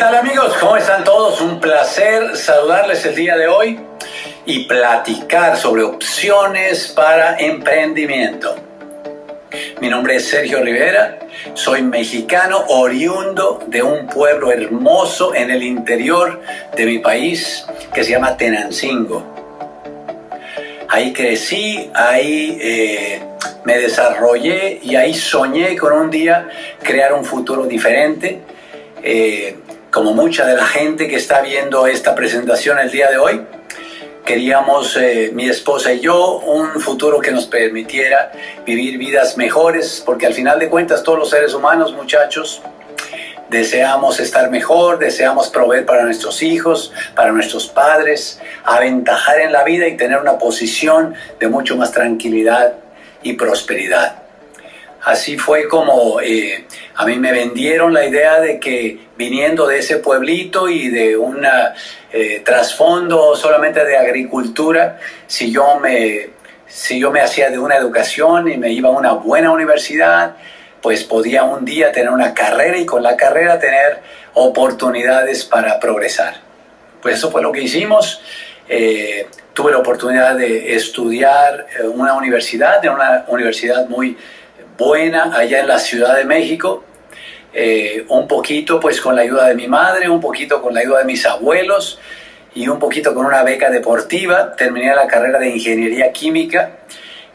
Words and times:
tal 0.00 0.14
amigos? 0.14 0.56
¿Cómo 0.58 0.78
están 0.78 1.04
todos? 1.04 1.42
Un 1.42 1.60
placer 1.60 2.34
saludarles 2.34 3.04
el 3.04 3.14
día 3.14 3.36
de 3.36 3.48
hoy 3.48 3.78
y 4.46 4.64
platicar 4.64 5.58
sobre 5.58 5.82
opciones 5.82 6.88
para 6.88 7.36
emprendimiento. 7.38 8.56
Mi 9.78 9.90
nombre 9.90 10.16
es 10.16 10.26
Sergio 10.26 10.62
Rivera, 10.62 11.18
soy 11.52 11.82
mexicano 11.82 12.64
oriundo 12.68 13.62
de 13.66 13.82
un 13.82 14.06
pueblo 14.06 14.50
hermoso 14.50 15.34
en 15.34 15.50
el 15.50 15.62
interior 15.62 16.40
de 16.74 16.86
mi 16.86 17.00
país 17.00 17.66
que 17.92 18.02
se 18.02 18.12
llama 18.12 18.38
Tenancingo. 18.38 19.22
Ahí 20.88 21.12
crecí, 21.12 21.90
ahí 21.92 22.58
eh, 22.58 23.22
me 23.64 23.76
desarrollé 23.76 24.80
y 24.82 24.96
ahí 24.96 25.12
soñé 25.12 25.76
con 25.76 25.92
un 25.92 26.10
día 26.10 26.48
crear 26.82 27.12
un 27.12 27.22
futuro 27.22 27.66
diferente. 27.66 28.40
Eh, 29.02 29.56
como 29.90 30.14
mucha 30.14 30.46
de 30.46 30.54
la 30.54 30.66
gente 30.66 31.08
que 31.08 31.16
está 31.16 31.40
viendo 31.40 31.86
esta 31.86 32.14
presentación 32.14 32.78
el 32.78 32.90
día 32.90 33.10
de 33.10 33.18
hoy, 33.18 33.42
queríamos, 34.24 34.96
eh, 34.96 35.30
mi 35.34 35.48
esposa 35.48 35.92
y 35.92 36.00
yo, 36.00 36.38
un 36.38 36.80
futuro 36.80 37.20
que 37.20 37.32
nos 37.32 37.46
permitiera 37.46 38.30
vivir 38.64 38.98
vidas 38.98 39.36
mejores, 39.36 40.02
porque 40.04 40.26
al 40.26 40.34
final 40.34 40.58
de 40.60 40.68
cuentas 40.68 41.02
todos 41.02 41.18
los 41.18 41.30
seres 41.30 41.54
humanos, 41.54 41.92
muchachos, 41.92 42.62
deseamos 43.48 44.20
estar 44.20 44.48
mejor, 44.48 45.00
deseamos 45.00 45.48
proveer 45.48 45.84
para 45.84 46.04
nuestros 46.04 46.40
hijos, 46.42 46.92
para 47.16 47.32
nuestros 47.32 47.66
padres, 47.66 48.40
aventajar 48.62 49.40
en 49.40 49.52
la 49.52 49.64
vida 49.64 49.88
y 49.88 49.96
tener 49.96 50.18
una 50.18 50.38
posición 50.38 51.14
de 51.40 51.48
mucho 51.48 51.76
más 51.76 51.90
tranquilidad 51.90 52.74
y 53.24 53.32
prosperidad. 53.32 54.19
Así 55.02 55.38
fue 55.38 55.66
como 55.66 56.20
eh, 56.20 56.66
a 56.96 57.06
mí 57.06 57.18
me 57.18 57.32
vendieron 57.32 57.94
la 57.94 58.04
idea 58.04 58.38
de 58.38 58.60
que 58.60 58.98
viniendo 59.16 59.66
de 59.66 59.78
ese 59.78 59.96
pueblito 59.96 60.68
y 60.68 60.88
de 60.88 61.16
un 61.16 61.42
eh, 62.12 62.42
trasfondo 62.44 63.34
solamente 63.34 63.82
de 63.84 63.96
agricultura, 63.96 64.98
si 65.26 65.50
yo, 65.50 65.78
me, 65.78 66.30
si 66.66 67.00
yo 67.00 67.10
me 67.10 67.22
hacía 67.22 67.48
de 67.48 67.58
una 67.58 67.76
educación 67.76 68.50
y 68.50 68.58
me 68.58 68.72
iba 68.72 68.90
a 68.90 68.92
una 68.92 69.12
buena 69.12 69.52
universidad, 69.52 70.36
pues 70.82 71.02
podía 71.04 71.44
un 71.44 71.64
día 71.64 71.92
tener 71.92 72.10
una 72.10 72.34
carrera 72.34 72.76
y 72.76 72.84
con 72.84 73.02
la 73.02 73.16
carrera 73.16 73.58
tener 73.58 74.00
oportunidades 74.34 75.44
para 75.44 75.80
progresar. 75.80 76.34
Pues 77.00 77.16
eso 77.16 77.30
fue 77.30 77.40
lo 77.40 77.52
que 77.52 77.62
hicimos. 77.62 78.20
Eh, 78.68 79.26
tuve 79.54 79.72
la 79.72 79.78
oportunidad 79.78 80.36
de 80.36 80.74
estudiar 80.74 81.66
una 81.94 82.14
universidad, 82.14 82.84
en 82.84 82.92
una 82.92 83.24
universidad 83.28 83.88
muy 83.88 84.16
buena 84.80 85.36
allá 85.36 85.60
en 85.60 85.68
la 85.68 85.78
Ciudad 85.78 86.16
de 86.16 86.24
México, 86.24 86.82
eh, 87.52 88.06
un 88.08 88.26
poquito 88.26 88.80
pues 88.80 88.98
con 89.00 89.14
la 89.14 89.22
ayuda 89.22 89.46
de 89.46 89.54
mi 89.54 89.68
madre, 89.68 90.08
un 90.08 90.20
poquito 90.20 90.62
con 90.62 90.72
la 90.72 90.80
ayuda 90.80 91.00
de 91.00 91.04
mis 91.04 91.26
abuelos 91.26 92.00
y 92.54 92.66
un 92.66 92.78
poquito 92.78 93.14
con 93.14 93.26
una 93.26 93.42
beca 93.42 93.70
deportiva. 93.70 94.56
Terminé 94.56 94.94
la 94.94 95.06
carrera 95.06 95.38
de 95.38 95.50
ingeniería 95.50 96.10
química 96.10 96.78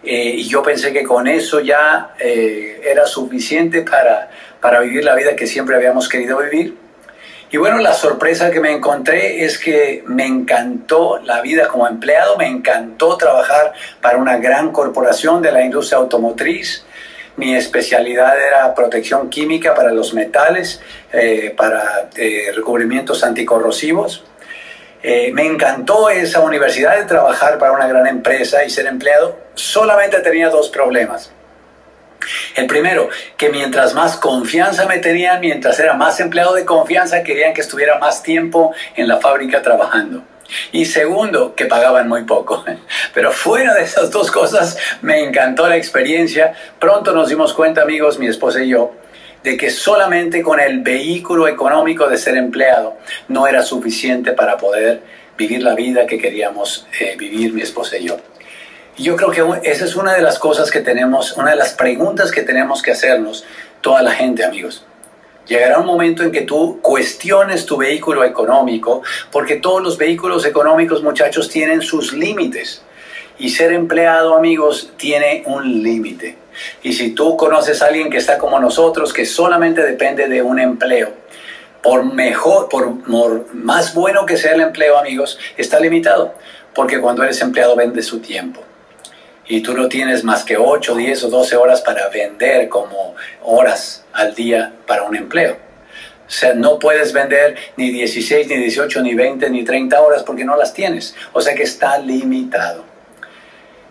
eh, 0.03 0.35
y 0.37 0.47
yo 0.47 0.63
pensé 0.63 0.91
que 0.91 1.03
con 1.03 1.27
eso 1.27 1.59
ya 1.59 2.15
eh, 2.19 2.81
era 2.83 3.05
suficiente 3.05 3.83
para, 3.83 4.31
para 4.59 4.79
vivir 4.79 5.03
la 5.03 5.13
vida 5.13 5.35
que 5.35 5.45
siempre 5.45 5.75
habíamos 5.75 6.09
querido 6.09 6.39
vivir. 6.39 6.75
Y 7.51 7.57
bueno, 7.57 7.77
la 7.77 7.93
sorpresa 7.93 8.49
que 8.49 8.59
me 8.59 8.71
encontré 8.71 9.45
es 9.45 9.59
que 9.59 10.03
me 10.07 10.25
encantó 10.25 11.19
la 11.23 11.41
vida 11.41 11.67
como 11.67 11.87
empleado, 11.87 12.37
me 12.37 12.47
encantó 12.47 13.17
trabajar 13.17 13.73
para 14.01 14.17
una 14.17 14.37
gran 14.37 14.71
corporación 14.71 15.43
de 15.43 15.51
la 15.51 15.61
industria 15.61 15.99
automotriz, 15.99 16.83
mi 17.37 17.55
especialidad 17.55 18.35
era 18.41 18.73
protección 18.73 19.29
química 19.29 19.73
para 19.73 19.91
los 19.91 20.13
metales, 20.13 20.81
eh, 21.11 21.53
para 21.55 22.09
eh, 22.15 22.51
recubrimientos 22.55 23.23
anticorrosivos. 23.23 24.23
Eh, 25.03 25.31
me 25.33 25.45
encantó 25.45 26.09
esa 26.09 26.39
universidad 26.39 26.97
de 26.97 27.05
trabajar 27.05 27.59
para 27.59 27.73
una 27.73 27.87
gran 27.87 28.07
empresa 28.07 28.63
y 28.63 28.69
ser 28.69 28.87
empleado. 28.87 29.37
Solamente 29.53 30.19
tenía 30.21 30.49
dos 30.49 30.69
problemas. 30.69 31.31
El 32.55 32.65
primero, 32.65 33.09
que 33.37 33.49
mientras 33.49 33.93
más 33.93 34.15
confianza 34.15 34.87
me 34.87 34.97
tenían, 34.97 35.41
mientras 35.41 35.79
era 35.79 35.93
más 35.93 36.19
empleado 36.19 36.55
de 36.55 36.65
confianza, 36.65 37.21
querían 37.21 37.53
que 37.53 37.61
estuviera 37.61 37.99
más 37.99 38.23
tiempo 38.23 38.73
en 38.95 39.07
la 39.07 39.17
fábrica 39.17 39.61
trabajando. 39.61 40.23
Y 40.71 40.85
segundo, 40.85 41.55
que 41.55 41.65
pagaban 41.65 42.07
muy 42.07 42.23
poco. 42.23 42.63
Pero 43.13 43.31
fuera 43.31 43.73
de 43.73 43.83
esas 43.83 44.11
dos 44.11 44.31
cosas, 44.31 44.77
me 45.01 45.23
encantó 45.23 45.67
la 45.67 45.77
experiencia. 45.77 46.53
Pronto 46.79 47.13
nos 47.13 47.29
dimos 47.29 47.53
cuenta, 47.53 47.81
amigos, 47.81 48.19
mi 48.19 48.27
esposa 48.27 48.63
y 48.63 48.69
yo, 48.69 48.93
de 49.43 49.57
que 49.57 49.69
solamente 49.69 50.41
con 50.41 50.59
el 50.59 50.81
vehículo 50.81 51.47
económico 51.47 52.07
de 52.07 52.17
ser 52.17 52.37
empleado 52.37 52.97
no 53.27 53.47
era 53.47 53.63
suficiente 53.63 54.31
para 54.33 54.57
poder 54.57 55.01
vivir 55.37 55.61
la 55.61 55.75
vida 55.75 56.05
que 56.05 56.17
queríamos 56.17 56.87
eh, 56.99 57.15
vivir 57.17 57.53
mi 57.53 57.61
esposa 57.61 57.97
y 57.97 58.07
yo. 58.07 58.17
Y 58.97 59.03
yo 59.03 59.15
creo 59.17 59.31
que 59.31 59.69
esa 59.69 59.85
es 59.85 59.95
una 59.95 60.13
de 60.13 60.21
las 60.21 60.39
cosas 60.39 60.71
que 60.71 60.79
tenemos, 60.79 61.33
una 61.33 61.51
de 61.51 61.57
las 61.57 61.73
preguntas 61.73 62.31
que 62.31 62.43
tenemos 62.43 62.81
que 62.81 62.91
hacernos 62.91 63.43
toda 63.81 64.01
la 64.01 64.11
gente, 64.11 64.43
amigos. 64.43 64.85
Llegará 65.47 65.79
un 65.79 65.85
momento 65.85 66.23
en 66.23 66.31
que 66.31 66.41
tú 66.41 66.79
cuestiones 66.81 67.65
tu 67.65 67.77
vehículo 67.77 68.23
económico, 68.23 69.03
porque 69.31 69.57
todos 69.57 69.81
los 69.81 69.97
vehículos 69.97 70.45
económicos, 70.45 71.03
muchachos, 71.03 71.49
tienen 71.49 71.81
sus 71.81 72.13
límites. 72.13 72.81
Y 73.37 73.49
ser 73.49 73.73
empleado, 73.73 74.35
amigos, 74.35 74.91
tiene 74.97 75.43
un 75.45 75.83
límite. 75.83 76.37
Y 76.83 76.93
si 76.93 77.11
tú 77.11 77.35
conoces 77.35 77.81
a 77.81 77.87
alguien 77.87 78.09
que 78.09 78.17
está 78.17 78.37
como 78.37 78.59
nosotros, 78.59 79.13
que 79.13 79.25
solamente 79.25 79.81
depende 79.81 80.27
de 80.27 80.41
un 80.41 80.59
empleo, 80.59 81.13
por 81.83 82.03
mejor, 82.03 82.69
por 82.69 83.53
más 83.53 83.93
bueno 83.93 84.25
que 84.25 84.37
sea 84.37 84.53
el 84.53 84.61
empleo, 84.61 84.97
amigos, 84.97 85.37
está 85.57 85.79
limitado. 85.79 86.33
Porque 86.73 86.99
cuando 86.99 87.23
eres 87.23 87.39
empleado 87.41 87.75
vende 87.75 88.01
su 88.01 88.19
tiempo 88.19 88.61
y 89.47 89.61
tú 89.61 89.73
no 89.73 89.87
tienes 89.87 90.23
más 90.23 90.43
que 90.43 90.57
8, 90.57 90.95
10 90.95 91.23
o 91.25 91.29
12 91.29 91.55
horas 91.55 91.81
para 91.81 92.09
vender 92.09 92.67
como 92.69 93.15
horas 93.43 94.05
al 94.13 94.33
día 94.33 94.73
para 94.87 95.03
un 95.03 95.15
empleo. 95.15 95.57
O 96.27 96.31
sea, 96.31 96.53
no 96.55 96.79
puedes 96.79 97.13
vender 97.13 97.55
ni 97.77 97.91
16, 97.91 98.47
ni 98.47 98.55
18, 98.57 99.01
ni 99.03 99.13
20, 99.13 99.49
ni 99.51 99.63
30 99.63 100.01
horas 100.01 100.23
porque 100.23 100.43
no 100.43 100.55
las 100.55 100.73
tienes. 100.73 101.15
O 101.33 101.41
sea 101.41 101.53
que 101.53 101.63
está 101.63 101.99
limitado. 101.99 102.83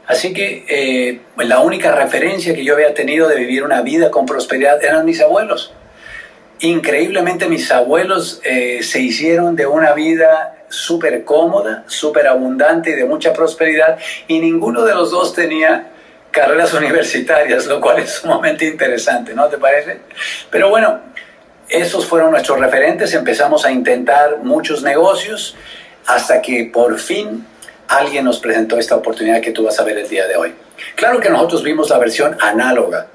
Así 0.06 0.34
que 0.34 0.65
eh, 0.69 1.20
la 1.38 1.60
única 1.60 1.94
referencia 1.94 2.54
que 2.54 2.65
yo 2.65 2.75
había 2.75 2.92
tenido 2.92 3.28
de 3.28 3.36
vivir 3.36 3.62
una 3.62 3.82
vida 3.82 4.10
con 4.10 4.26
prosperidad 4.26 4.82
eran 4.82 5.04
mis 5.06 5.21
abuelos. 5.21 5.72
Increíblemente 6.60 7.48
mis 7.48 7.71
abuelos 7.71 8.41
eh, 8.44 8.82
se 8.82 9.00
hicieron 9.00 9.56
de 9.56 9.66
una 9.66 9.92
vida 9.92 10.64
súper 10.75 11.25
cómoda, 11.25 11.85
súper 11.87 12.27
abundante 12.27 12.91
y 12.91 12.95
de 12.95 13.05
mucha 13.05 13.33
prosperidad, 13.33 13.99
y 14.29 14.39
ninguno 14.41 14.85
de 14.85 14.95
los 14.95 15.11
dos 15.11 15.33
tenía 15.33 15.91
carreras 16.31 16.75
universitarias, 16.75 17.67
lo 17.67 17.81
cual 17.81 18.01
es 18.01 18.11
sumamente 18.11 18.67
interesante, 18.67 19.34
¿no 19.34 19.47
te 19.49 19.59
parece? 19.59 20.01
Pero 20.51 20.69
bueno, 20.69 21.01
esos 21.69 22.07
fueron 22.07 22.33
nuestros 22.33 22.59
referentes, 22.59 23.15
empezamos 23.15 23.65
a 23.65 23.71
intentar 23.71 24.39
muchos 24.43 24.83
negocios 24.83 25.57
hasta 26.07 26.43
que 26.43 26.71
por 26.73 26.99
fin 26.99 27.47
alguien 27.89 28.25
nos 28.25 28.39
presentó 28.39 28.79
esta 28.79 28.97
oportunidad 28.97 29.41
que 29.41 29.51
tú 29.51 29.65
vas 29.65 29.79
a 29.79 29.84
ver 29.84 29.99
el 29.99 30.09
día 30.09 30.27
de 30.27 30.37
hoy. 30.37 30.55
Claro 30.95 31.21
que 31.21 31.31
nosotros 31.31 31.63
vimos 31.63 31.91
la 31.91 31.99
versión 31.99 32.37
análoga, 32.41 33.07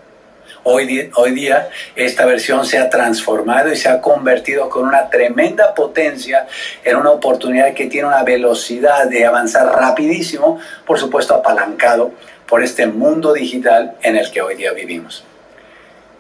Hoy 0.64 0.86
día, 0.86 1.70
esta 1.96 2.26
versión 2.26 2.66
se 2.66 2.78
ha 2.78 2.90
transformado 2.90 3.72
y 3.72 3.78
se 3.78 3.88
ha 3.88 4.02
convertido 4.02 4.70
con 4.70 4.88
una 4.88 5.10
tremenda 5.10 5.74
potencia 5.74 6.48
en 6.84 6.98
una 6.98 7.12
oportunidad 7.12 7.74
que 7.74 7.88
tiene 7.88 8.08
una 8.08 8.24
velocidad 8.24 9.08
de 9.08 9.26
avanzar 9.26 9.68
rapidísimo, 9.68 10.60
por 10.86 11.00
supuesto 11.00 11.34
apalancado 11.34 12.12
por 12.48 12.64
este 12.64 12.88
mundo 12.88 13.34
digital 13.34 13.96
en 14.02 14.18
el 14.18 14.30
que 14.32 14.42
hoy 14.42 14.56
día 14.56 14.74
vivimos. 14.74 15.24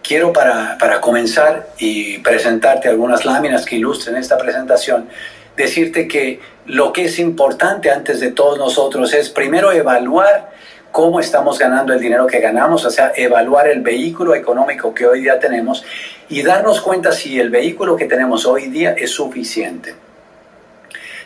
Quiero 0.02 0.32
para, 0.32 0.78
para 0.80 1.02
comenzar 1.02 1.68
y 1.78 2.20
presentarte 2.20 2.88
algunas 2.88 3.26
láminas 3.26 3.66
que 3.66 3.76
ilustren 3.76 4.16
esta 4.16 4.38
presentación, 4.38 5.10
decirte 5.58 6.08
que 6.08 6.40
lo 6.66 6.94
que 6.94 7.06
es 7.06 7.20
importante 7.20 7.92
antes 7.92 8.20
de 8.20 8.32
todos 8.32 8.58
nosotros 8.58 9.14
es 9.14 9.30
primero 9.30 9.72
evaluar 9.72 10.52
cómo 10.92 11.20
estamos 11.20 11.60
ganando 11.60 11.94
el 11.94 12.00
dinero 12.00 12.26
que 12.28 12.40
ganamos, 12.40 12.86
o 12.86 12.90
sea, 12.90 13.12
evaluar 13.16 13.68
el 13.68 13.82
vehículo 13.82 14.34
económico 14.36 14.94
que 14.94 15.06
hoy 15.06 15.22
día 15.22 15.40
tenemos 15.40 15.84
y 16.30 16.42
darnos 16.42 16.82
cuenta 16.82 17.12
si 17.12 17.40
el 17.40 17.50
vehículo 17.50 17.96
que 17.96 18.06
tenemos 18.06 18.46
hoy 18.46 18.68
día 18.68 18.94
es 18.98 19.12
suficiente. 19.12 19.96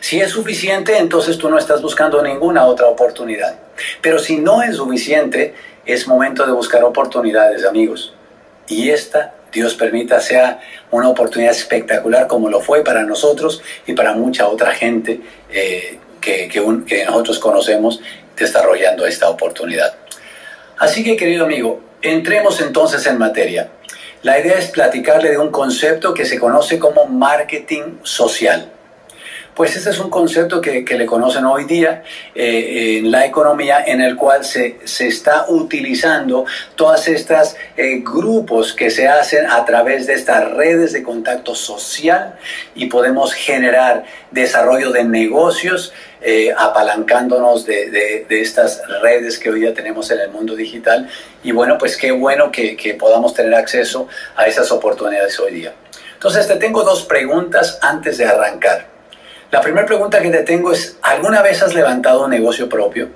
Si 0.00 0.20
es 0.20 0.30
suficiente, 0.30 0.98
entonces 0.98 1.38
tú 1.38 1.48
no 1.48 1.56
estás 1.56 1.80
buscando 1.80 2.22
ninguna 2.22 2.66
otra 2.66 2.88
oportunidad. 2.88 3.54
Pero 4.02 4.18
si 4.18 4.36
no 4.36 4.62
es 4.62 4.76
suficiente, 4.76 5.54
es 5.86 6.06
momento 6.06 6.44
de 6.44 6.52
buscar 6.52 6.84
oportunidades, 6.84 7.64
amigos. 7.64 8.12
Y 8.68 8.90
esta, 8.90 9.32
Dios 9.50 9.74
permita, 9.74 10.20
sea 10.20 10.60
una 10.90 11.08
oportunidad 11.08 11.52
espectacular 11.52 12.26
como 12.26 12.50
lo 12.50 12.60
fue 12.60 12.84
para 12.84 13.02
nosotros 13.02 13.62
y 13.86 13.94
para 13.94 14.12
mucha 14.12 14.46
otra 14.46 14.72
gente 14.72 15.20
eh, 15.50 15.98
que, 16.20 16.48
que 16.48 17.04
nosotros 17.06 17.38
conocemos 17.38 18.00
desarrollando 18.36 19.06
esta 19.06 19.28
oportunidad. 19.28 19.94
Así 20.78 21.04
que, 21.04 21.16
querido 21.16 21.44
amigo, 21.44 21.80
entremos 22.02 22.60
entonces 22.60 23.06
en 23.06 23.18
materia. 23.18 23.68
La 24.22 24.38
idea 24.38 24.58
es 24.58 24.70
platicarle 24.70 25.30
de 25.30 25.38
un 25.38 25.50
concepto 25.50 26.14
que 26.14 26.24
se 26.24 26.38
conoce 26.38 26.78
como 26.78 27.06
marketing 27.06 27.98
social. 28.02 28.70
Pues 29.54 29.76
este 29.76 29.90
es 29.90 30.00
un 30.00 30.10
concepto 30.10 30.60
que, 30.60 30.82
le 30.82 31.06
conocen 31.06 31.44
hoy 31.44 31.64
día 31.64 32.02
eh, 32.34 32.98
en 32.98 33.12
la 33.12 33.24
economía 33.24 33.84
en 33.86 34.00
el 34.00 34.16
cual 34.16 34.44
se, 34.44 34.78
está 34.82 35.46
utilizando 35.48 36.44
todas 36.74 37.06
estas 37.06 37.56
eh, 37.76 38.00
grupos 38.02 38.72
que 38.72 38.90
se 38.90 39.06
hacen 39.06 39.46
a 39.46 39.64
través 39.64 40.08
de 40.08 40.14
estas 40.14 40.50
redes 40.52 40.92
de 40.92 41.04
contacto 41.04 41.54
social 41.54 42.34
y 42.74 42.86
podemos 42.86 43.32
generar 43.32 44.04
desarrollo 44.32 44.90
de 44.90 45.04
negocios 45.04 45.92
eh, 46.26 46.54
apalancándonos 46.56 47.66
de, 47.66 48.24
estas 48.30 48.80
redes 49.02 49.38
que 49.38 49.50
hoy 49.50 49.60
día 49.60 49.74
tenemos 49.74 50.10
en 50.10 50.20
el 50.20 50.30
mundo 50.30 50.56
digital. 50.56 51.06
Y 51.42 51.52
bueno, 51.52 51.76
pues 51.76 51.98
qué 51.98 52.12
bueno 52.12 52.50
que, 52.50 52.96
podamos 52.98 53.34
tener 53.34 53.54
acceso 53.54 54.08
a 54.34 54.46
esas 54.46 54.72
oportunidades 54.72 55.38
hoy 55.38 55.52
día. 55.52 55.74
Entonces 56.14 56.48
te 56.48 56.56
tengo 56.56 56.82
dos 56.82 57.04
preguntas 57.04 57.78
antes 57.82 58.16
de 58.16 58.24
arrancar. 58.24 58.86
La 59.50 59.60
primera 59.60 59.86
pregunta 59.86 60.22
que 60.22 60.30
te 60.30 60.42
tengo 60.44 60.72
es, 60.72 60.96
¿alguna 61.02 61.42
vez 61.42 61.62
has 61.62 61.74
levantado 61.74 62.24
un 62.24 62.30
negocio 62.30 62.70
propio? 62.70 63.10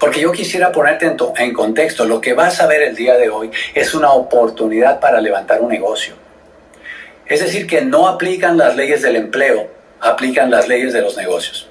Porque 0.00 0.20
yo 0.22 0.32
quisiera 0.32 0.72
ponerte 0.72 1.06
en, 1.06 1.16
en, 1.36 1.52
contexto, 1.52 2.04
lo 2.04 2.20
que 2.20 2.32
vas 2.32 2.60
a 2.60 2.66
ver 2.66 2.82
el 2.82 2.96
día 2.96 3.16
de 3.16 3.30
hoy 3.30 3.52
es 3.74 3.94
una 3.94 4.10
oportunidad 4.10 4.98
para 4.98 5.20
levantar 5.20 5.60
un 5.60 5.68
negocio. 5.68 6.14
Es 7.26 7.38
decir, 7.38 7.68
que 7.68 7.82
no 7.82 8.08
aplican 8.08 8.58
las 8.58 8.74
leyes 8.74 9.02
del 9.02 9.14
empleo, 9.14 9.79
aplican 10.00 10.50
las 10.50 10.68
leyes 10.68 10.92
de 10.92 11.02
los 11.02 11.16
negocios. 11.16 11.68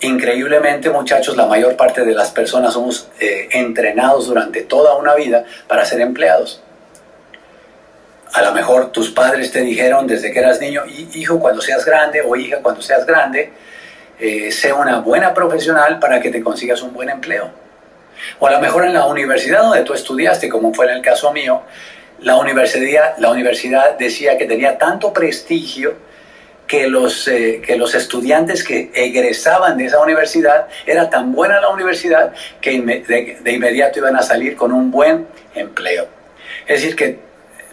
Increíblemente, 0.00 0.88
muchachos, 0.88 1.36
la 1.36 1.46
mayor 1.46 1.76
parte 1.76 2.04
de 2.04 2.14
las 2.14 2.30
personas 2.30 2.72
somos 2.72 3.08
eh, 3.20 3.48
entrenados 3.52 4.26
durante 4.26 4.62
toda 4.62 4.96
una 4.96 5.14
vida 5.14 5.44
para 5.68 5.84
ser 5.84 6.00
empleados. 6.00 6.62
A 8.32 8.42
lo 8.42 8.52
mejor 8.52 8.92
tus 8.92 9.10
padres 9.10 9.52
te 9.52 9.60
dijeron 9.60 10.06
desde 10.06 10.32
que 10.32 10.38
eras 10.38 10.60
niño, 10.60 10.82
hijo, 10.86 11.38
cuando 11.38 11.60
seas 11.60 11.84
grande 11.84 12.22
o 12.22 12.34
hija, 12.34 12.58
cuando 12.62 12.80
seas 12.80 13.04
grande, 13.04 13.52
eh, 14.18 14.50
sea 14.52 14.74
una 14.74 15.00
buena 15.00 15.34
profesional 15.34 15.98
para 15.98 16.20
que 16.20 16.30
te 16.30 16.40
consigas 16.40 16.80
un 16.80 16.94
buen 16.94 17.10
empleo. 17.10 17.50
O 18.38 18.46
a 18.46 18.52
lo 18.52 18.60
mejor 18.60 18.84
en 18.86 18.94
la 18.94 19.06
universidad 19.06 19.62
donde 19.62 19.82
tú 19.82 19.92
estudiaste, 19.92 20.48
como 20.48 20.72
fue 20.72 20.86
en 20.86 20.92
el 20.92 21.02
caso 21.02 21.32
mío, 21.32 21.62
la 22.22 22.36
universidad, 22.36 23.16
la 23.18 23.30
universidad 23.30 23.96
decía 23.98 24.36
que 24.36 24.46
tenía 24.46 24.78
tanto 24.78 25.12
prestigio 25.12 25.94
que 26.66 26.86
los, 26.86 27.26
eh, 27.26 27.60
que 27.66 27.76
los 27.76 27.96
estudiantes 27.96 28.62
que 28.62 28.92
egresaban 28.94 29.76
de 29.76 29.86
esa 29.86 30.00
universidad, 30.00 30.68
era 30.86 31.10
tan 31.10 31.32
buena 31.32 31.60
la 31.60 31.68
universidad 31.70 32.32
que 32.60 32.70
de 33.42 33.52
inmediato 33.52 33.98
iban 33.98 34.14
a 34.14 34.22
salir 34.22 34.54
con 34.54 34.72
un 34.72 34.90
buen 34.90 35.26
empleo. 35.54 36.06
Es 36.68 36.80
decir, 36.80 36.94
que 36.94 37.18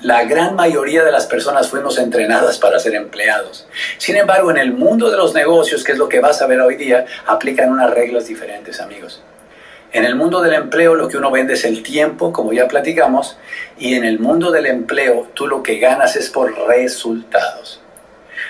la 0.01 0.23
gran 0.23 0.55
mayoría 0.55 1.03
de 1.03 1.11
las 1.11 1.27
personas 1.27 1.69
fuimos 1.69 1.99
entrenadas 1.99 2.57
para 2.57 2.79
ser 2.79 2.95
empleados. 2.95 3.67
Sin 3.99 4.15
embargo, 4.15 4.49
en 4.49 4.57
el 4.57 4.73
mundo 4.73 5.11
de 5.11 5.17
los 5.17 5.33
negocios, 5.33 5.83
que 5.83 5.91
es 5.91 5.97
lo 5.99 6.09
que 6.09 6.19
vas 6.19 6.41
a 6.41 6.47
ver 6.47 6.59
hoy 6.61 6.75
día, 6.75 7.05
aplican 7.27 7.69
unas 7.69 7.91
reglas 7.91 8.27
diferentes, 8.27 8.79
amigos. 8.79 9.21
En 9.97 10.05
el 10.05 10.13
mundo 10.13 10.43
del 10.43 10.53
empleo 10.53 10.93
lo 10.93 11.07
que 11.07 11.17
uno 11.17 11.31
vende 11.31 11.55
es 11.55 11.65
el 11.65 11.81
tiempo, 11.81 12.31
como 12.31 12.53
ya 12.53 12.67
platicamos, 12.67 13.35
y 13.79 13.95
en 13.95 14.03
el 14.03 14.19
mundo 14.19 14.51
del 14.51 14.67
empleo 14.67 15.31
tú 15.33 15.47
lo 15.47 15.63
que 15.63 15.79
ganas 15.79 16.15
es 16.15 16.29
por 16.29 16.55
resultados. 16.67 17.81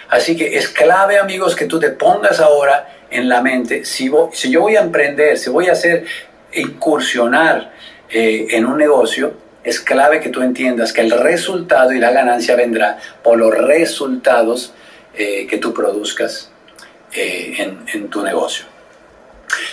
Así 0.10 0.36
que 0.36 0.58
es 0.58 0.68
clave, 0.68 1.18
amigos, 1.18 1.56
que 1.56 1.64
tú 1.64 1.80
te 1.80 1.92
pongas 1.92 2.42
ahora 2.42 2.98
en 3.10 3.30
la 3.30 3.42
mente, 3.42 3.86
si, 3.86 4.12
si 4.34 4.52
yo 4.52 4.60
voy 4.60 4.76
a 4.76 4.82
emprender, 4.82 5.38
si 5.38 5.50
voy 5.50 5.70
a 5.70 5.72
hacer 5.72 6.04
incursionar 6.52 7.72
eh, 8.10 8.48
en 8.50 8.66
un 8.66 8.78
negocio, 8.78 9.32
es 9.64 9.80
clave 9.80 10.20
que 10.20 10.28
tú 10.28 10.42
entiendas 10.42 10.92
que 10.92 11.00
el 11.00 11.12
resultado 11.12 11.94
y 11.94 12.00
la 12.00 12.12
ganancia 12.12 12.58
vendrá 12.58 12.98
por 13.24 13.38
los 13.38 13.58
resultados 13.58 14.74
eh, 15.14 15.48
que 15.48 15.60
tú 15.60 15.74
produzcas 15.74 16.52
eh, 17.14 17.74
en 17.94 18.10
tu 18.10 18.22
negocio. 18.22 18.66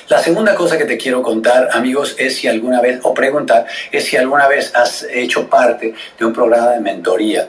La 0.08 0.19
segunda 0.19 0.54
cosa 0.54 0.78
que 0.78 0.84
te 0.84 0.96
quiero 0.96 1.22
contar, 1.22 1.69
amigos, 1.72 2.14
es 2.19 2.36
si 2.36 2.48
alguna 2.48 2.81
vez, 2.81 3.00
o 3.02 3.14
preguntar, 3.14 3.66
es 3.90 4.04
si 4.04 4.16
alguna 4.16 4.48
vez 4.48 4.75
has 4.75 5.06
hecho 5.10 5.48
parte 5.48 5.94
de 6.19 6.25
un 6.25 6.32
programa 6.32 6.70
de 6.70 6.81
mentoría 6.81 7.48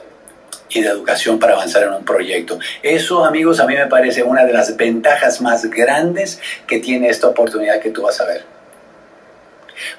y 0.68 0.82
de 0.82 0.88
educación 0.88 1.38
para 1.38 1.54
avanzar 1.54 1.84
en 1.84 1.92
un 1.92 2.04
proyecto. 2.04 2.58
Eso, 2.82 3.24
amigos, 3.24 3.60
a 3.60 3.66
mí 3.66 3.74
me 3.74 3.86
parece 3.86 4.22
una 4.22 4.44
de 4.44 4.52
las 4.52 4.76
ventajas 4.76 5.40
más 5.40 5.64
grandes 5.66 6.40
que 6.66 6.80
tiene 6.80 7.08
esta 7.08 7.28
oportunidad 7.28 7.80
que 7.80 7.90
tú 7.90 8.02
vas 8.02 8.20
a 8.20 8.26
ver. 8.26 8.55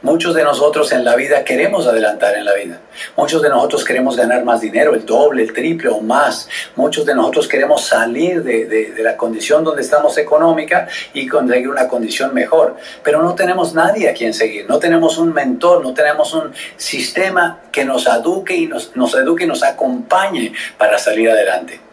Muchos 0.02 0.34
de 0.36 0.44
nosotros 0.44 0.92
en 0.92 1.04
la 1.04 1.16
vida 1.16 1.44
queremos 1.44 1.88
adelantar 1.88 2.36
en 2.36 2.46
la 2.46 2.54
vida. 2.54 2.80
Muchos 3.16 3.42
de 3.42 3.50
nosotros 3.50 3.84
queremos 3.84 4.16
ganar 4.16 4.44
más 4.44 4.62
dinero, 4.62 4.94
el 4.94 5.06
doble, 5.06 5.44
el 5.44 5.54
triple 5.54 5.90
o 5.90 6.02
más. 6.02 6.50
Muchos 6.76 7.06
de 7.06 7.16
nosotros 7.16 7.48
queremos 7.48 7.86
salir 7.86 8.44
de, 8.44 8.94
la 9.00 9.16
condición 9.16 9.64
donde 9.64 9.82
estamos 9.82 10.18
económica 10.18 10.88
y 11.14 11.28
conseguir 11.28 11.70
una 11.70 11.88
condición 11.88 12.34
mejor. 12.34 12.76
Pero 13.04 13.22
no 13.22 13.36
tenemos 13.36 13.74
nadie 13.74 14.10
a 14.10 14.14
quien 14.14 14.34
seguir, 14.34 14.68
no 14.68 14.80
tenemos 14.80 15.18
un 15.18 15.34
mentor, 15.34 15.84
no 15.84 15.94
tenemos 15.94 16.34
un 16.34 16.54
sistema 16.76 17.62
que 17.72 17.86
nos 17.86 18.08
eduque 18.08 18.56
y 18.56 18.68
nos 18.68 19.16
eduque 19.16 19.44
y 19.46 19.48
nos 19.48 19.64
acompañe 19.64 20.54
para 20.78 20.98
salir 20.98 21.30
adelante. 21.30 21.87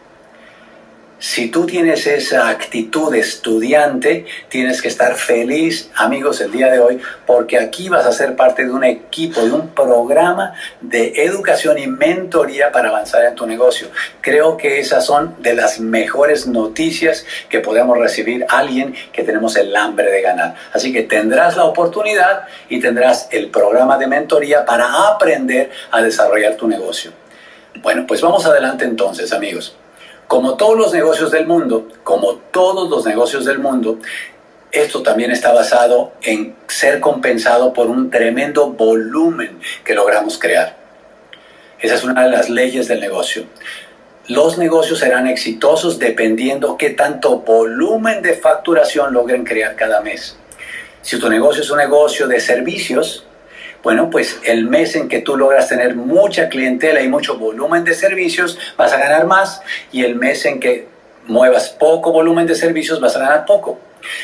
Si 1.17 1.47
tú 1.47 1.65
tienes 1.65 2.07
esa 2.07 2.49
actitud 2.49 3.09
de 3.09 3.19
estudiante, 3.19 4.25
tienes 4.49 4.81
que 4.81 4.89
estar 4.89 5.15
feliz, 5.15 5.89
amigos, 5.95 6.41
el 6.41 6.51
día 6.51 6.69
de 6.69 6.79
hoy, 6.79 7.01
porque 7.25 7.57
aquí 7.57 7.87
vas 7.87 8.05
a 8.05 8.11
ser 8.11 8.35
parte 8.35 8.65
de 8.65 8.71
un 8.71 8.83
equipo, 8.83 9.41
de 9.41 9.53
un 9.53 9.69
programa 9.69 10.53
de 10.81 11.13
educación 11.23 11.77
y 11.77 11.87
mentoría 11.87 12.69
para 12.69 12.89
avanzar 12.89 13.23
en 13.23 13.33
tu 13.33 13.47
negocio. 13.47 13.87
Creo 14.19 14.57
que 14.57 14.81
esas 14.81 15.05
son 15.05 15.41
de 15.41 15.55
las 15.55 15.79
mejores 15.79 16.47
noticias 16.47 17.25
que 17.47 17.61
podemos 17.61 17.97
recibir 17.97 18.45
alguien 18.49 18.93
que 19.13 19.23
tenemos 19.23 19.55
el 19.55 19.73
hambre 19.73 20.11
de 20.11 20.21
ganar. 20.21 20.55
Así 20.73 20.91
que 20.91 21.03
tendrás 21.03 21.55
la 21.55 21.63
oportunidad 21.63 22.43
y 22.67 22.81
tendrás 22.81 23.29
el 23.31 23.49
programa 23.49 23.97
de 23.97 24.07
mentoría 24.07 24.65
para 24.65 25.07
aprender 25.07 25.71
a 25.91 26.01
desarrollar 26.01 26.55
tu 26.55 26.67
negocio. 26.67 27.11
Bueno, 27.81 28.05
pues 28.05 28.19
vamos 28.19 28.45
adelante 28.45 28.83
entonces, 28.83 29.31
amigos. 29.31 29.77
Como 30.27 30.55
todos 30.55 30.77
los 30.77 30.93
negocios 30.93 31.31
del 31.31 31.45
mundo, 31.45 31.87
como 32.03 32.35
todos 32.51 32.89
los 32.89 33.05
negocios 33.05 33.45
del 33.45 33.59
mundo, 33.59 33.99
esto 34.71 35.03
también 35.03 35.31
está 35.31 35.53
basado 35.53 36.13
en 36.21 36.55
ser 36.67 36.99
compensado 36.99 37.73
por 37.73 37.87
un 37.87 38.09
tremendo 38.09 38.71
volumen 38.71 39.59
que 39.83 39.93
logramos 39.93 40.37
crear. 40.37 40.75
Esa 41.79 41.95
es 41.95 42.03
una 42.03 42.23
de 42.23 42.29
las 42.29 42.49
leyes 42.49 42.87
del 42.87 42.99
negocio. 42.99 43.45
Los 44.27 44.57
negocios 44.57 44.99
serán 44.99 45.27
exitosos 45.27 45.99
dependiendo 45.99 46.77
qué 46.77 46.89
tanto 46.89 47.39
volumen 47.39 48.23
de 48.23 48.33
facturación 48.33 49.13
logren 49.13 49.43
crear 49.43 49.75
cada 49.75 50.01
mes. 50.01 50.35
Si 51.03 51.19
tu 51.19 51.29
negocio 51.29 51.61
es 51.61 51.69
un 51.69 51.77
negocio 51.77 52.27
de 52.27 52.39
servicios, 52.39 53.25
bueno, 53.85 54.09
pues 54.09 54.39
el 54.43 54.65
mes 54.65 54.95
en 54.95 55.07
que 55.07 55.21
tú 55.21 55.37
logras 55.37 55.69
tener 55.69 55.93
mucha 55.95 56.49
clientela 56.49 57.03
y 57.03 57.07
mucho 57.07 57.37
volumen 57.37 57.83
de 57.83 57.93
servicios, 57.93 58.57
vas 58.77 58.91
a 58.91 58.97
ganar 58.97 59.27
más 59.27 59.61
y 59.91 60.03
el 60.03 60.15
mes 60.15 60.43
en 60.45 60.59
que 60.59 60.87
muevas 61.27 61.69
poco 61.69 62.11
volumen 62.11 62.47
de 62.47 62.55
servicios, 62.55 62.99
vas 62.99 63.15
a 63.15 63.19
ganar 63.19 63.45
poco. 63.45 63.77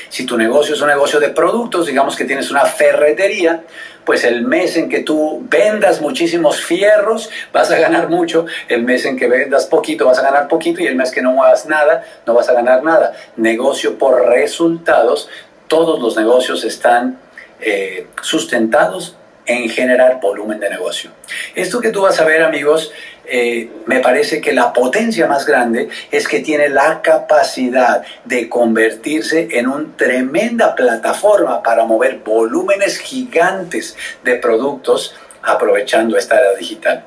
Si 0.09 0.25
tu 0.25 0.35
negocio 0.35 0.73
es 0.73 0.81
un 0.81 0.87
negocio 0.87 1.19
de 1.19 1.29
productos, 1.29 1.85
digamos 1.85 2.15
que 2.15 2.25
tienes 2.25 2.49
una 2.49 2.65
ferretería, 2.65 3.63
pues 4.03 4.23
el 4.23 4.41
mes 4.41 4.77
en 4.77 4.89
que 4.89 5.01
tú 5.01 5.45
vendas 5.47 6.01
muchísimos 6.01 6.59
fierros, 6.63 7.29
vas 7.53 7.69
a 7.69 7.77
ganar 7.77 8.09
mucho, 8.09 8.47
el 8.67 8.81
mes 8.81 9.05
en 9.05 9.15
que 9.15 9.27
vendas 9.27 9.67
poquito, 9.67 10.07
vas 10.07 10.17
a 10.17 10.23
ganar 10.23 10.47
poquito 10.47 10.81
y 10.81 10.87
el 10.87 10.95
mes 10.95 11.11
que 11.11 11.21
no 11.21 11.33
muevas 11.33 11.67
nada, 11.67 12.03
no 12.25 12.33
vas 12.33 12.49
a 12.49 12.53
ganar 12.53 12.83
nada. 12.83 13.13
Negocio 13.35 13.99
por 13.99 14.27
resultados, 14.27 15.29
todos 15.67 15.99
los 15.99 16.17
negocios 16.17 16.63
están 16.63 17.19
eh, 17.59 18.07
sustentados 18.23 19.17
en 19.45 19.69
generar 19.69 20.19
volumen 20.21 20.59
de 20.59 20.69
negocio. 20.69 21.11
Esto 21.55 21.79
que 21.81 21.89
tú 21.89 22.01
vas 22.01 22.19
a 22.19 22.25
ver, 22.25 22.43
amigos, 22.43 22.91
eh, 23.25 23.69
me 23.85 23.99
parece 23.99 24.41
que 24.41 24.51
la 24.51 24.73
potencia 24.73 25.27
más 25.27 25.45
grande 25.45 25.89
es 26.11 26.27
que 26.27 26.39
tiene 26.39 26.69
la 26.69 27.01
capacidad 27.01 28.03
de 28.25 28.49
convertirse 28.49 29.47
en 29.51 29.67
una 29.67 29.95
tremenda 29.95 30.75
plataforma 30.75 31.63
para 31.63 31.85
mover 31.85 32.19
volúmenes 32.19 32.99
gigantes 32.99 33.95
de 34.23 34.35
productos 34.35 35.15
aprovechando 35.43 36.17
esta 36.17 36.39
era 36.39 36.53
digital. 36.55 37.05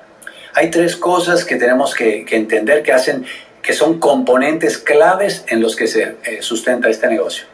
Hay 0.54 0.70
tres 0.70 0.96
cosas 0.96 1.44
que 1.44 1.56
tenemos 1.56 1.94
que, 1.94 2.24
entender 2.30 2.82
que 2.82 2.92
hacen 2.92 3.26
que 3.60 3.72
son 3.72 3.98
componentes 3.98 4.78
claves 4.78 5.44
en 5.48 5.60
los 5.60 5.74
que 5.74 5.86
se 5.86 6.16
eh, 6.24 6.42
sustenta 6.42 6.88
este 6.88 7.08
negocio. 7.08 7.46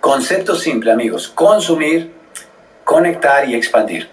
Concepto 0.00 0.54
simple, 0.54 0.90
amigos. 0.90 1.28
Consumir, 1.28 2.10
conectar 2.90 3.48
y 3.48 3.54
expandir. 3.54 4.08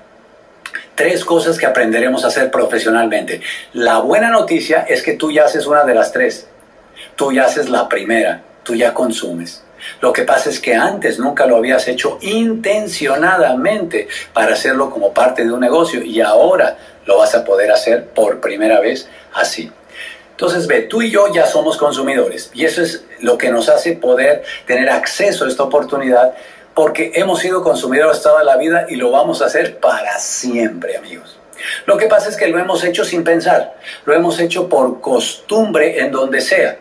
Tres 0.94 1.26
cosas 1.26 1.58
que 1.58 1.66
aprenderemos 1.66 2.24
a 2.24 2.28
hacer 2.28 2.52
profesionalmente. 2.52 3.42
La 3.74 4.02
buena 4.02 4.30
noticia 4.30 4.86
es 4.88 5.02
que 5.02 5.14
tú 5.14 5.32
ya 5.32 5.46
haces 5.46 5.66
una 5.66 5.84
de 5.84 5.96
las 5.96 6.12
tres. 6.12 6.48
Tú 7.16 7.32
ya 7.32 7.46
haces 7.46 7.72
la 7.72 7.90
primera, 7.90 8.44
tú 8.62 8.76
ya 8.76 8.94
consumes. 8.94 9.64
Lo 10.00 10.14
que 10.14 10.22
pasa 10.22 10.52
es 10.52 10.60
que 10.60 10.76
antes 10.76 11.18
nunca 11.18 11.48
lo 11.48 11.56
habías 11.56 11.88
hecho 11.88 12.20
intencionadamente 12.22 14.10
para 14.32 14.54
hacerlo 14.54 14.92
como 14.92 15.12
parte 15.12 15.44
de 15.44 15.52
un 15.52 15.60
negocio 15.60 16.04
y 16.04 16.22
ahora 16.22 16.78
lo 17.08 17.18
vas 17.18 17.34
a 17.34 17.44
poder 17.44 17.72
hacer 17.72 18.06
por 18.10 18.40
primera 18.40 18.80
vez 18.80 19.10
así. 19.34 19.72
Entonces, 20.30 20.68
ve, 20.68 20.82
tú 20.82 21.02
y 21.02 21.10
yo 21.10 21.34
ya 21.34 21.48
somos 21.48 21.78
consumidores 21.78 22.52
y 22.54 22.66
eso 22.66 22.84
es 22.84 23.06
lo 23.22 23.40
que 23.40 23.50
nos 23.50 23.70
hace 23.70 23.94
poder 23.94 24.44
tener 24.68 24.88
acceso 24.88 25.46
a 25.46 25.48
esta 25.48 25.64
oportunidad 25.64 26.36
porque 26.78 27.12
hemos 27.16 27.40
sido 27.40 27.64
consumidores 27.64 28.22
toda 28.22 28.44
la 28.44 28.56
vida 28.56 28.86
y 28.88 28.98
lo 28.98 29.10
vamos 29.10 29.42
a 29.42 29.46
hacer 29.46 29.80
para 29.80 30.20
siempre, 30.20 30.96
amigos. 30.96 31.40
Lo 31.88 31.98
que 31.98 32.06
pasa 32.06 32.30
es 32.30 32.38
que 32.38 32.46
lo 32.46 32.60
hemos 32.60 32.84
hecho 32.84 33.04
sin 33.04 33.24
pensar, 33.24 33.74
lo 34.06 34.14
hemos 34.14 34.40
hecho 34.40 34.70
por 34.70 35.02
costumbre 35.02 36.00
en 36.00 36.12
donde 36.12 36.40
sea. 36.40 36.78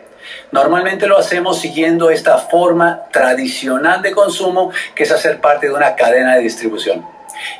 Normalmente 0.51 1.07
lo 1.07 1.17
hacemos 1.17 1.59
siguiendo 1.59 2.11
esta 2.11 2.37
forma 2.37 3.05
tradicional 3.11 4.03
de 4.03 4.11
consumo 4.11 4.71
que 4.93 5.01
es 5.01 5.11
hacer 5.11 5.41
parte 5.41 5.65
de 5.65 5.73
una 5.73 5.95
cadena 5.95 6.35
de 6.35 6.41
distribución 6.41 7.03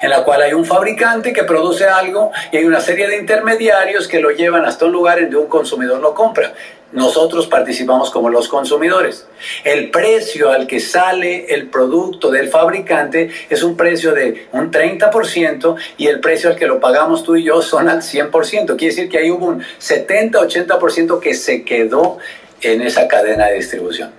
en 0.01 0.09
la 0.09 0.23
cual 0.23 0.41
hay 0.41 0.53
un 0.53 0.65
fabricante 0.65 1.33
que 1.33 1.43
produce 1.43 1.85
algo 1.85 2.31
y 2.51 2.57
hay 2.57 2.65
una 2.65 2.81
serie 2.81 3.07
de 3.07 3.17
intermediarios 3.17 4.07
que 4.07 4.19
lo 4.19 4.31
llevan 4.31 4.65
hasta 4.65 4.85
un 4.85 4.91
lugar 4.91 5.19
en 5.19 5.25
donde 5.25 5.37
un 5.37 5.47
consumidor 5.47 5.99
lo 5.99 6.13
compra. 6.13 6.53
Nosotros 6.91 7.47
participamos 7.47 8.11
como 8.11 8.29
los 8.29 8.47
consumidores. 8.47 9.27
El 9.63 9.91
precio 9.91 10.51
al 10.51 10.67
que 10.67 10.79
sale 10.79 11.53
el 11.53 11.67
producto 11.67 12.31
del 12.31 12.47
fabricante 12.47 13.29
es 13.49 13.61
un 13.61 13.75
precio 13.75 14.13
de 14.13 14.47
un 14.53 14.71
30% 14.71 15.75
y 15.97 16.07
el 16.07 16.19
precio 16.21 16.49
al 16.49 16.55
que 16.55 16.65
lo 16.65 16.79
pagamos 16.79 17.23
tú 17.23 17.35
y 17.35 17.43
yo 17.43 17.61
son 17.61 17.89
al 17.89 18.01
100%. 18.01 18.31
Quiere 18.77 18.95
decir 18.95 19.09
que 19.09 19.17
ahí 19.17 19.29
hubo 19.29 19.47
un 19.47 19.61
70-80% 19.61 21.19
que 21.19 21.33
se 21.33 21.63
quedó 21.63 22.17
en 22.61 22.81
esa 22.81 23.07
cadena 23.07 23.47
de 23.47 23.55
distribución. 23.55 24.11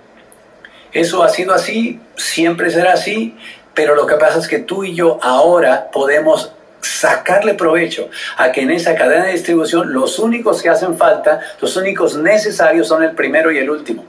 Eso 0.93 1.23
ha 1.23 1.29
sido 1.29 1.55
así, 1.55 2.01
siempre 2.17 2.71
será 2.71 2.93
así 2.93 3.35
pero 3.79 3.95
lo 3.95 4.09
que 4.09 4.17
pasa 4.17 4.41
es 4.41 4.49
que 4.49 4.59
tú 4.59 4.83
y 4.83 4.93
yo 4.93 5.21
ahora 5.23 5.89
podemos 5.93 6.51
sacarle 6.81 7.55
provecho 7.55 8.09
a 8.37 8.53
que 8.53 8.63
en 8.63 8.71
esa 8.71 8.95
cadena 8.95 9.27
de 9.27 9.33
distribución 9.33 9.93
los 9.93 10.19
únicos 10.19 10.63
que 10.63 10.69
hacen 10.69 10.97
falta, 10.97 11.41
los 11.61 11.77
únicos 11.77 12.17
necesarios 12.17 12.89
son 12.89 13.03
el 13.03 13.13
primero 13.13 13.51
y 13.51 13.59
el 13.59 13.71
último. 13.71 14.05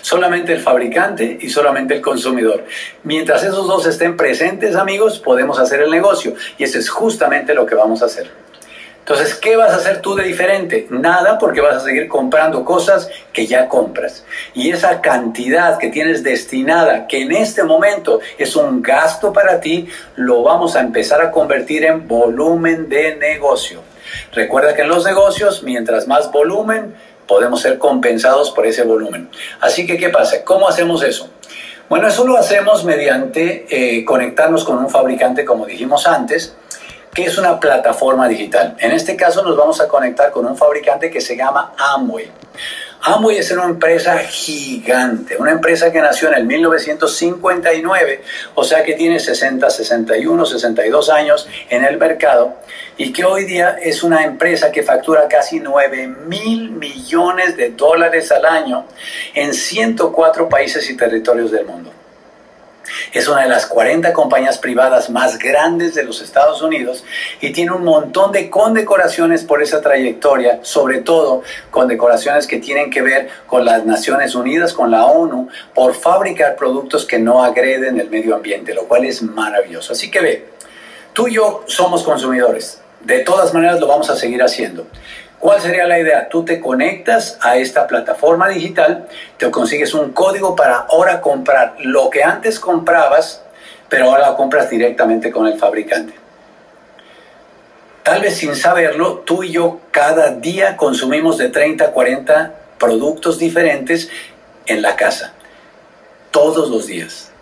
Solamente 0.00 0.52
el 0.52 0.60
fabricante 0.60 1.38
y 1.40 1.50
solamente 1.50 1.94
el 1.94 2.00
consumidor. 2.00 2.64
Mientras 3.02 3.42
esos 3.42 3.66
dos 3.66 3.86
estén 3.86 4.16
presentes, 4.16 4.76
amigos, 4.76 5.18
podemos 5.18 5.58
hacer 5.58 5.80
el 5.82 5.90
negocio. 5.90 6.34
Y 6.56 6.64
eso 6.64 6.78
es 6.78 6.88
justamente 6.88 7.54
lo 7.54 7.66
que 7.66 7.74
vamos 7.74 8.02
a 8.02 8.06
hacer. 8.06 8.30
Entonces, 9.04 9.34
¿qué 9.34 9.54
vas 9.54 9.70
a 9.70 9.76
hacer 9.76 10.00
tú 10.00 10.14
de 10.14 10.24
diferente? 10.24 10.86
Nada 10.88 11.38
porque 11.38 11.60
vas 11.60 11.76
a 11.76 11.80
seguir 11.80 12.08
comprando 12.08 12.64
cosas 12.64 13.10
que 13.34 13.46
ya 13.46 13.68
compras. 13.68 14.24
Y 14.54 14.70
esa 14.70 15.02
cantidad 15.02 15.76
que 15.76 15.90
tienes 15.90 16.22
destinada, 16.22 17.06
que 17.06 17.20
en 17.20 17.32
este 17.32 17.64
momento 17.64 18.20
es 18.38 18.56
un 18.56 18.80
gasto 18.80 19.30
para 19.30 19.60
ti, 19.60 19.90
lo 20.16 20.42
vamos 20.42 20.74
a 20.74 20.80
empezar 20.80 21.20
a 21.20 21.30
convertir 21.30 21.84
en 21.84 22.08
volumen 22.08 22.88
de 22.88 23.16
negocio. 23.16 23.82
Recuerda 24.32 24.74
que 24.74 24.80
en 24.80 24.88
los 24.88 25.04
negocios, 25.04 25.62
mientras 25.62 26.08
más 26.08 26.32
volumen, 26.32 26.94
podemos 27.26 27.60
ser 27.60 27.76
compensados 27.76 28.52
por 28.52 28.66
ese 28.66 28.84
volumen. 28.84 29.28
Así 29.60 29.86
que, 29.86 29.98
¿qué 29.98 30.08
pasa? 30.08 30.42
¿Cómo 30.44 30.66
hacemos 30.66 31.02
eso? 31.02 31.28
Bueno, 31.90 32.08
eso 32.08 32.26
lo 32.26 32.38
hacemos 32.38 32.84
mediante 32.84 33.66
eh, 33.68 34.02
conectarnos 34.06 34.64
con 34.64 34.78
un 34.78 34.88
fabricante, 34.88 35.44
como 35.44 35.66
dijimos 35.66 36.06
antes, 36.06 36.56
¿Qué 37.14 37.26
es 37.26 37.38
una 37.38 37.60
plataforma 37.60 38.26
digital? 38.26 38.76
En 38.80 38.90
este 38.90 39.14
caso 39.14 39.44
nos 39.44 39.56
vamos 39.56 39.80
a 39.80 39.86
conectar 39.86 40.32
con 40.32 40.46
un 40.46 40.56
fabricante 40.56 41.12
que 41.12 41.20
se 41.20 41.36
llama 41.36 41.72
Amway. 41.78 42.28
Amway 43.02 43.36
es 43.36 43.52
una 43.52 43.66
empresa 43.66 44.18
gigante, 44.18 45.36
una 45.36 45.52
empresa 45.52 45.92
que 45.92 46.00
nació 46.00 46.26
en 46.28 46.34
el 46.34 46.44
1959, 46.44 48.22
o 48.56 48.64
sea 48.64 48.82
que 48.82 48.94
tiene 48.94 49.20
60, 49.20 49.70
61, 49.70 50.44
62 50.44 51.10
años 51.10 51.48
en 51.70 51.84
el 51.84 51.98
mercado 51.98 52.56
y 52.96 53.12
que 53.12 53.24
hoy 53.24 53.44
día 53.44 53.76
es 53.80 54.02
una 54.02 54.24
empresa 54.24 54.72
que 54.72 54.82
factura 54.82 55.28
casi 55.28 55.60
9 55.60 56.08
mil 56.26 56.72
millones 56.72 57.56
de 57.56 57.70
dólares 57.70 58.32
al 58.32 58.44
año 58.44 58.86
en 59.34 59.54
104 59.54 60.48
países 60.48 60.90
y 60.90 60.96
territorios 60.96 61.52
del 61.52 61.64
mundo. 61.64 61.92
Es 63.12 63.28
una 63.28 63.42
de 63.42 63.48
las 63.48 63.66
40 63.66 64.12
compañías 64.12 64.58
privadas 64.58 65.10
más 65.10 65.38
grandes 65.38 65.94
de 65.94 66.04
los 66.04 66.20
Estados 66.20 66.62
Unidos 66.62 67.04
y 67.40 67.52
tiene 67.52 67.72
un 67.72 67.84
montón 67.84 68.32
de 68.32 68.50
condecoraciones 68.50 69.44
por 69.44 69.62
esa 69.62 69.80
trayectoria, 69.80 70.60
sobre 70.62 70.98
todo 71.00 71.42
condecoraciones 71.70 72.46
que 72.46 72.58
tienen 72.58 72.90
que 72.90 73.02
ver 73.02 73.28
con 73.46 73.64
las 73.64 73.84
Naciones 73.84 74.34
Unidas, 74.34 74.72
con 74.72 74.90
la 74.90 75.06
ONU, 75.06 75.48
por 75.74 75.94
fabricar 75.94 76.56
productos 76.56 77.04
que 77.04 77.18
no 77.18 77.42
agreden 77.42 78.00
el 78.00 78.10
medio 78.10 78.34
ambiente, 78.34 78.74
lo 78.74 78.84
cual 78.84 79.04
es 79.04 79.22
maravilloso. 79.22 79.92
Así 79.92 80.10
que 80.10 80.20
ve, 80.20 80.48
tú 81.12 81.28
y 81.28 81.34
yo 81.34 81.64
somos 81.66 82.02
consumidores. 82.02 82.80
De 83.00 83.20
todas 83.20 83.52
maneras 83.52 83.80
lo 83.80 83.86
vamos 83.86 84.08
a 84.08 84.16
seguir 84.16 84.42
haciendo. 84.42 84.86
¿Cuál 85.44 85.60
sería 85.60 85.86
la 85.86 85.98
idea? 85.98 86.30
Tú 86.30 86.42
te 86.42 86.58
conectas 86.58 87.36
a 87.42 87.58
esta 87.58 87.86
plataforma 87.86 88.48
digital, 88.48 89.06
te 89.36 89.50
consigues 89.50 89.92
un 89.92 90.12
código 90.12 90.56
para 90.56 90.86
ahora 90.90 91.20
comprar 91.20 91.74
lo 91.80 92.08
que 92.08 92.24
antes 92.24 92.58
comprabas, 92.58 93.42
pero 93.90 94.06
ahora 94.06 94.30
lo 94.30 94.36
compras 94.38 94.70
directamente 94.70 95.30
con 95.30 95.46
el 95.46 95.58
fabricante. 95.58 96.14
Tal 98.02 98.22
vez 98.22 98.38
sin 98.38 98.56
saberlo, 98.56 99.18
tú 99.18 99.42
y 99.42 99.50
yo 99.50 99.80
cada 99.90 100.30
día 100.30 100.78
consumimos 100.78 101.36
de 101.36 101.50
30 101.50 101.84
a 101.84 101.90
40 101.90 102.54
productos 102.78 103.38
diferentes 103.38 104.08
en 104.64 104.80
la 104.80 104.96
casa. 104.96 105.34
Todos 106.30 106.70
los 106.70 106.86
días 106.86 107.33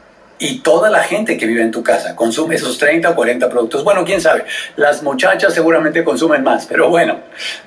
y 0.42 0.58
toda 0.58 0.90
la 0.90 1.04
gente 1.04 1.38
que 1.38 1.46
vive 1.46 1.62
en 1.62 1.70
tu 1.70 1.84
casa 1.84 2.16
consume 2.16 2.56
esos 2.56 2.76
30 2.76 3.10
o 3.10 3.14
40 3.14 3.48
productos. 3.48 3.84
Bueno, 3.84 4.04
quién 4.04 4.20
sabe, 4.20 4.44
las 4.74 5.00
muchachas 5.04 5.54
seguramente 5.54 6.02
consumen 6.02 6.42
más, 6.42 6.66
pero 6.66 6.88
bueno, 6.88 7.20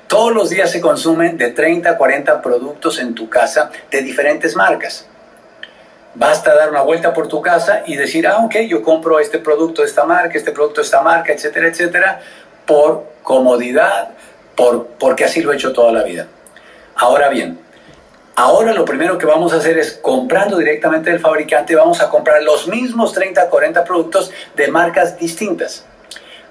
todos 0.07 0.33
los 0.33 0.49
días 0.49 0.71
se 0.71 0.81
consumen 0.81 1.37
de 1.37 1.51
30 1.51 1.91
a 1.91 1.97
40 1.97 2.41
productos 2.41 2.99
en 2.99 3.15
tu 3.15 3.29
casa 3.29 3.71
de 3.89 4.01
diferentes 4.01 4.57
marcas. 4.57 5.05
Basta 6.15 6.53
dar 6.53 6.69
una 6.69 6.81
vuelta 6.81 7.13
por 7.13 7.29
tu 7.29 7.41
casa 7.41 7.83
y 7.85 7.95
decir, 7.95 8.27
ah, 8.27 8.39
ok, 8.39 8.55
yo 8.67 8.81
compro 8.81 9.21
este 9.21 9.39
producto 9.39 9.81
de 9.81 9.87
esta 9.87 10.03
marca, 10.03 10.37
este 10.37 10.51
producto 10.51 10.81
de 10.81 10.85
esta 10.85 11.01
marca, 11.01 11.31
etcétera, 11.31 11.69
etcétera, 11.69 12.19
por 12.65 13.05
comodidad, 13.23 14.09
por, 14.53 14.87
porque 14.99 15.23
así 15.23 15.41
lo 15.41 15.53
he 15.53 15.55
hecho 15.55 15.71
toda 15.71 15.93
la 15.93 16.03
vida. 16.03 16.27
Ahora 16.97 17.29
bien, 17.29 17.57
Ahora 18.37 18.73
lo 18.73 18.83
primero 18.83 19.17
que 19.17 19.25
vamos 19.25 19.53
a 19.53 19.57
hacer 19.57 19.77
es 19.77 19.93
comprando 19.93 20.57
directamente 20.57 21.09
del 21.09 21.21
fabricante, 21.21 21.73
vamos 21.73 22.01
a 22.01 22.09
comprar 22.09 22.43
los 22.43 22.67
mismos 22.67 23.13
30, 23.13 23.49
40 23.49 23.85
productos 23.85 24.29
de 24.57 24.67
marcas 24.67 25.17
distintas. 25.17 25.85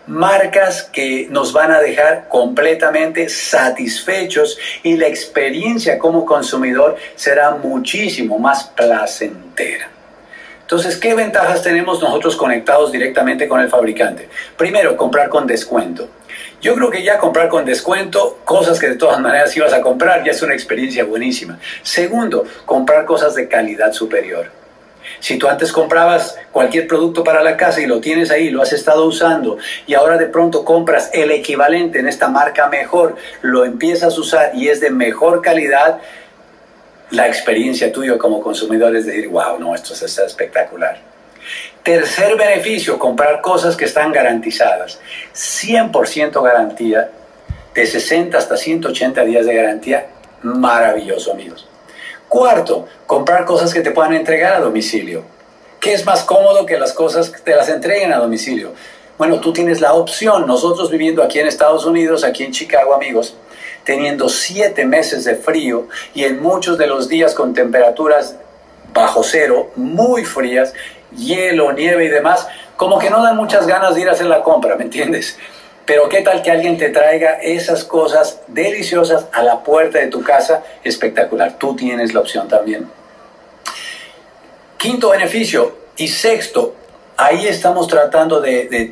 Marcas 0.07 0.83
que 0.85 1.29
nos 1.31 1.53
van 1.53 1.73
a 1.73 1.81
dejar 1.81 2.29
completamente 2.29 3.29
satisfechos 3.29 4.57
y 4.83 4.97
la 4.97 5.09
experiencia 5.09 5.99
como 5.99 6.25
consumidor 6.25 6.97
será 7.17 7.51
muchísimo 7.51 8.39
más 8.39 8.65
placentera. 8.65 9.91
Entonces, 10.63 10.97
¿qué 10.97 11.15
ventajas 11.15 11.63
tenemos 11.63 12.01
nosotros 12.01 12.35
conectados 12.37 12.93
directamente 12.93 13.47
con 13.47 13.61
el 13.61 13.69
fabricante? 13.69 14.31
Primero, 14.57 14.97
comprar 14.97 15.29
con 15.29 15.47
descuento. 15.47 16.09
Yo 16.65 16.75
creo 16.75 16.89
que 16.89 17.03
ya 17.03 17.19
comprar 17.19 17.51
con 17.51 17.67
descuento, 17.67 18.39
cosas 18.43 18.81
que 18.81 18.89
de 18.89 18.97
todas 18.97 19.21
maneras 19.21 19.55
ibas 19.55 19.75
a 19.75 19.83
comprar, 19.83 20.25
ya 20.25 20.31
es 20.31 20.41
una 20.41 20.55
experiencia 20.55 21.05
buenísima. 21.05 21.59
Segundo, 21.83 22.47
comprar 22.65 23.05
cosas 23.05 23.35
de 23.35 23.49
calidad 23.49 23.93
superior. 23.93 24.51
Si 25.21 25.37
tú 25.37 25.47
antes 25.47 25.71
comprabas 25.71 26.39
cualquier 26.53 26.87
producto 26.87 27.23
para 27.23 27.43
la 27.43 27.59
casa 27.59 27.83
y 27.83 27.87
lo 27.87 28.01
tienes 28.01 28.31
ahí, 28.31 28.49
lo 28.49 28.63
has 28.63 28.73
estado 28.73 29.05
usando 29.05 29.59
y 29.87 29.93
ahora 29.93 30.17
de 30.17 30.25
pronto 30.25 30.65
compras 30.65 31.11
el 31.13 31.33
equivalente 31.33 31.99
en 31.99 32.09
esta 32.09 32.29
marca 32.29 32.67
mejor, 32.71 33.17
lo 33.43 33.67
empiezas 33.67 34.17
a 34.17 34.21
usar 34.21 34.53
y 34.55 34.69
es 34.69 34.81
de 34.81 34.89
mejor 34.89 35.43
calidad, 35.43 36.01
la 37.11 37.29
experiencia 37.29 37.93
tuya 37.93 38.17
como 38.17 38.41
consumidor 38.41 38.97
es 38.97 39.05
decir, 39.05 39.29
wow, 39.29 39.59
no, 39.59 39.75
esto 39.75 39.93
es 39.93 40.19
espectacular. 40.19 41.14
Tercer 41.83 42.37
beneficio, 42.37 42.99
comprar 42.99 43.41
cosas 43.41 43.77
que 43.77 43.85
están 43.85 44.13
garantizadas. 44.13 45.01
100% 45.35 46.43
garantía, 46.43 47.11
de 47.75 47.87
60 47.87 48.39
hasta 48.39 48.57
180 48.57 49.25
días 49.25 49.47
de 49.47 49.55
garantía. 49.55 50.07
Maravilloso, 50.43 51.33
amigos. 51.33 51.69
Cuarto, 52.29 52.87
comprar 53.07 53.45
cosas 53.45 53.73
que 53.73 53.81
te 53.81 53.91
puedan 53.91 54.15
entregar 54.15 54.55
a 54.55 54.61
domicilio. 54.61 55.25
¿Qué 55.81 55.93
es 55.93 56.05
más 56.07 56.25
cómodo 56.25 56.65
que 56.65 56.79
las 56.79 56.93
cosas 56.93 57.33
te 57.45 57.55
las 57.55 57.69
entreguen 57.69 58.13
a 58.13 58.19
domicilio? 58.19 58.73
Bueno, 59.19 59.39
tú 59.41 59.53
tienes 59.53 59.81
la 59.81 59.93
opción. 59.93 60.47
Nosotros 60.47 60.91
viviendo 60.91 61.23
aquí 61.23 61.39
en 61.39 61.47
Estados 61.47 61.85
Unidos, 61.85 62.25
aquí 62.25 62.43
en 62.43 62.53
Chicago, 62.53 62.95
amigos, 62.95 63.37
teniendo 63.85 64.29
siete 64.29 64.87
meses 64.87 65.25
de 65.25 65.37
frío 65.37 65.89
y 66.15 66.25
en 66.25 66.43
muchos 66.43 66.79
de 66.79 66.87
los 66.87 67.09
días 67.09 67.35
con 67.35 67.55
temperaturas 67.55 68.37
bajo 68.93 69.23
cero, 69.23 69.71
muy 69.77 70.25
frías, 70.25 70.73
hielo, 71.17 71.73
nieve 71.73 72.05
y 72.05 72.09
demás, 72.09 72.47
como 72.77 72.99
que 72.99 73.11
no 73.11 73.23
dan 73.23 73.37
muchas 73.37 73.67
ganas 73.67 73.95
de 73.95 74.03
ir 74.03 74.09
a 74.09 74.13
hacer 74.13 74.27
la 74.27 74.43
compra, 74.43 74.77
¿me 74.77 74.85
entiendes? 74.85 75.39
Pero 75.87 76.09
qué 76.09 76.23
tal 76.23 76.43
que 76.43 76.51
alguien 76.51 76.79
te 76.79 76.89
traiga 76.89 77.35
esas 77.43 77.85
cosas 77.85 78.41
deliciosas 78.47 79.27
a 79.33 79.43
la 79.43 79.63
puerta 79.63 79.99
de 79.99 80.07
tu 80.07 80.23
casa, 80.23 80.63
espectacular. 80.83 81.59
Tú 81.59 81.77
tienes 81.77 82.15
la 82.15 82.21
opción 82.21 82.49
también. 82.49 82.89
Quinto 84.79 85.11
beneficio. 85.11 85.85
Y 85.97 86.09
sexto, 86.09 86.75
ahí 87.17 87.47
estamos 87.47 87.87
tratando 87.87 88.41
de, 88.41 88.67
de 88.69 88.83